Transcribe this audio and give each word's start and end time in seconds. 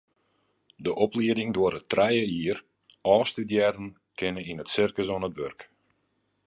De 0.85 0.91
oplieding 1.05 1.51
duorret 1.55 1.85
trije 1.93 2.25
jier, 2.33 2.59
ôfstudearren 3.15 3.87
kinne 4.17 4.41
yn 4.51 4.61
it 4.63 4.73
sirkus 4.75 5.09
oan 5.13 5.27
it 5.29 5.35
wurk. 5.39 5.59